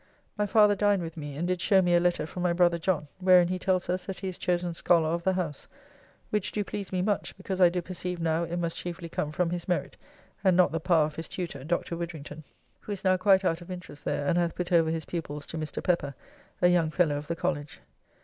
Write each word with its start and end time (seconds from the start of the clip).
My 0.35 0.47
father 0.47 0.75
dined 0.75 1.03
with 1.03 1.15
me 1.15 1.35
and 1.35 1.47
did 1.47 1.61
show 1.61 1.79
me 1.79 1.93
a 1.93 1.99
letter 1.99 2.25
from 2.25 2.41
my 2.41 2.53
brother 2.53 2.79
John, 2.79 3.07
wherein 3.19 3.49
he 3.49 3.59
tells 3.59 3.87
us 3.87 4.07
that 4.07 4.17
he 4.17 4.29
is 4.29 4.37
chosen 4.39 4.73
Schollar 4.73 5.13
of 5.13 5.23
the 5.23 5.33
house,' 5.33 5.67
which 6.31 6.51
do 6.51 6.63
please 6.63 6.91
me 6.91 7.03
much, 7.03 7.37
because 7.37 7.61
I 7.61 7.69
do 7.69 7.83
perceive 7.83 8.19
now 8.19 8.41
it 8.43 8.57
must 8.57 8.75
chiefly 8.75 9.09
come 9.09 9.31
from 9.31 9.51
his 9.51 9.67
merit 9.67 9.97
and 10.43 10.57
not 10.57 10.71
the 10.71 10.79
power 10.79 11.05
of 11.05 11.17
his 11.17 11.27
Tutor, 11.27 11.63
Dr. 11.63 11.95
Widdrington, 11.95 12.43
who 12.79 12.91
is 12.91 13.03
now 13.03 13.15
quite 13.15 13.45
out 13.45 13.61
of 13.61 13.69
interest 13.69 14.03
there 14.03 14.25
and 14.25 14.39
hath 14.39 14.55
put 14.55 14.71
over 14.71 14.89
his 14.89 15.05
pupils 15.05 15.45
to 15.45 15.57
Mr. 15.59 15.83
Pepper, 15.83 16.15
a 16.63 16.67
young 16.67 16.89
Fellow 16.89 17.17
of 17.17 17.27
the 17.27 17.35
College. 17.35 17.79